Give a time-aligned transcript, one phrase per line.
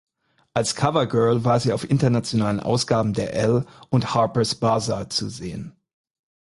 [0.55, 5.75] Als Covergirl war sie auf internationalen Ausgaben der Elle und Harper’s Bazaar zu sehen.